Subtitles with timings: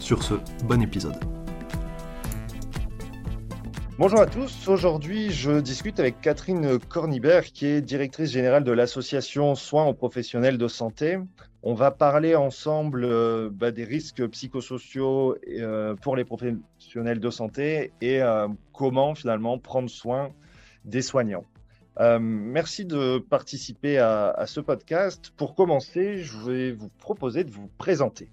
[0.00, 0.34] Sur ce,
[0.64, 1.16] bon épisode.
[3.98, 9.54] Bonjour à tous, aujourd'hui je discute avec Catherine Cornibert qui est directrice générale de l'association
[9.54, 11.18] Soins aux professionnels de santé.
[11.62, 17.90] On va parler ensemble euh, bah, des risques psychosociaux euh, pour les professionnels de santé
[18.00, 20.30] et euh, comment finalement prendre soin
[20.84, 21.44] des soignants.
[22.20, 25.32] Merci de participer à, ce podcast.
[25.38, 28.28] Pour commencer, je vais vous proposer de vous présenter.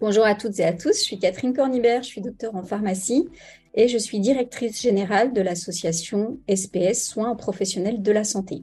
[0.00, 3.28] Bonjour à toutes et à tous, je suis Catherine Cornibert, je suis docteur en pharmacie
[3.74, 8.62] et je suis directrice générale de l'association SPS Soins professionnels de la santé.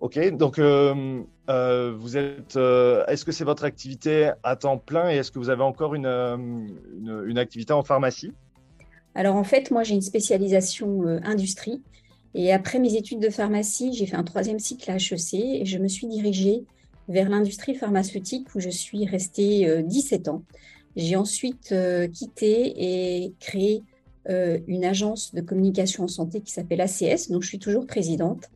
[0.00, 2.56] Ok, donc euh, euh, vous êtes.
[2.56, 6.76] est-ce que c'est votre activité à temps plein et est-ce que vous avez encore une,
[7.26, 8.32] une activité en pharmacie?
[9.14, 11.82] Alors en fait, moi j'ai une spécialisation euh, industrie
[12.34, 15.78] et après mes études de pharmacie, j'ai fait un troisième cycle à HEC et je
[15.78, 16.64] me suis dirigée
[17.08, 20.42] vers l'industrie pharmaceutique où je suis restée 17 euh, ans.
[20.96, 23.82] J'ai ensuite euh, quitté et créé
[24.26, 28.48] une agence de communication en santé qui s'appelle ACS, donc je suis toujours présidente.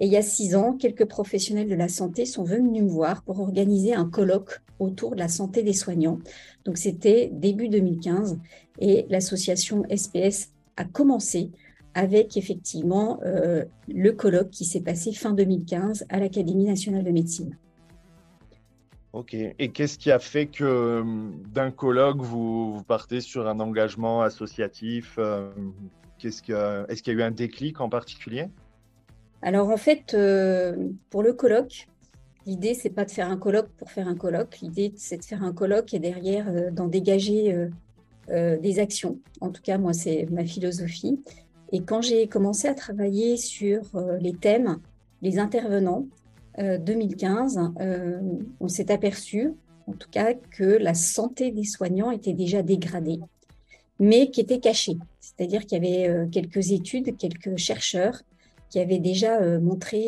[0.00, 3.22] Et il y a six ans, quelques professionnels de la santé sont venus me voir
[3.22, 6.18] pour organiser un colloque autour de la santé des soignants.
[6.64, 8.38] Donc c'était début 2015
[8.78, 11.50] et l'association SPS a commencé
[11.92, 17.56] avec effectivement euh, le colloque qui s'est passé fin 2015 à l'Académie nationale de médecine.
[19.12, 19.34] Ok.
[19.34, 21.02] Et qu'est-ce qui a fait que euh,
[21.52, 25.50] d'un colloque, vous, partez sur un engagement associatif euh,
[26.22, 28.46] Est-ce qu'il y a eu un déclic en particulier?
[29.42, 30.76] Alors en fait, euh,
[31.08, 31.88] pour le colloque,
[32.46, 34.58] l'idée c'est pas de faire un colloque pour faire un colloque.
[34.60, 37.68] L'idée c'est de faire un colloque et derrière d'en dégager
[38.28, 39.18] des actions.
[39.40, 41.20] En tout cas, moi c'est ma philosophie.
[41.72, 43.80] Et quand j'ai commencé à travailler sur
[44.20, 44.78] les thèmes,
[45.22, 46.06] les intervenants,
[46.58, 47.72] 2015,
[48.60, 49.52] on s'est aperçu,
[49.86, 53.20] en tout cas, que la santé des soignants était déjà dégradée,
[53.98, 54.96] mais qui était cachée.
[55.20, 58.22] C'est-à-dire qu'il y avait quelques études, quelques chercheurs
[58.70, 59.98] qui avait déjà euh, montré